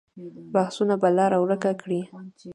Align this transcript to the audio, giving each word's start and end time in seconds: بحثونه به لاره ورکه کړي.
بحثونه 0.53 0.95
به 1.01 1.09
لاره 1.17 1.37
ورکه 1.43 1.71
کړي. 1.81 2.01